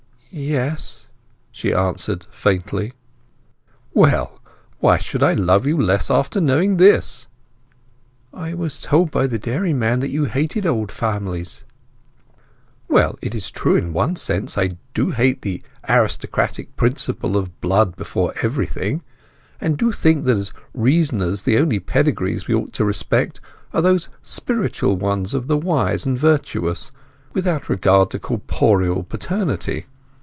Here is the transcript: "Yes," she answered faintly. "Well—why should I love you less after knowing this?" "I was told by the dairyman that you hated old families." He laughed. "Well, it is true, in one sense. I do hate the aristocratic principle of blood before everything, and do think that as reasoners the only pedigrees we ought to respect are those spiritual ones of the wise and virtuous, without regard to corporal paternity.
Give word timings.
"Yes," 0.33 1.07
she 1.51 1.73
answered 1.73 2.25
faintly. 2.31 2.93
"Well—why 3.93 4.97
should 4.97 5.21
I 5.21 5.33
love 5.33 5.67
you 5.67 5.77
less 5.77 6.09
after 6.09 6.39
knowing 6.39 6.77
this?" 6.77 7.27
"I 8.33 8.53
was 8.53 8.79
told 8.79 9.11
by 9.11 9.27
the 9.27 9.37
dairyman 9.37 9.99
that 9.99 10.09
you 10.09 10.23
hated 10.23 10.65
old 10.65 10.89
families." 10.89 11.65
He 11.67 12.33
laughed. 12.33 12.89
"Well, 12.93 13.19
it 13.21 13.35
is 13.35 13.51
true, 13.51 13.75
in 13.75 13.91
one 13.91 14.15
sense. 14.15 14.57
I 14.57 14.77
do 14.93 15.11
hate 15.11 15.41
the 15.41 15.61
aristocratic 15.89 16.77
principle 16.77 17.35
of 17.35 17.59
blood 17.59 17.97
before 17.97 18.33
everything, 18.41 19.03
and 19.59 19.77
do 19.77 19.91
think 19.91 20.23
that 20.23 20.37
as 20.37 20.53
reasoners 20.73 21.41
the 21.41 21.57
only 21.57 21.81
pedigrees 21.81 22.47
we 22.47 22.55
ought 22.55 22.71
to 22.75 22.85
respect 22.85 23.41
are 23.73 23.81
those 23.81 24.07
spiritual 24.21 24.95
ones 24.95 25.33
of 25.33 25.47
the 25.47 25.57
wise 25.57 26.05
and 26.05 26.17
virtuous, 26.17 26.93
without 27.33 27.67
regard 27.67 28.09
to 28.11 28.17
corporal 28.17 29.03
paternity. 29.03 29.87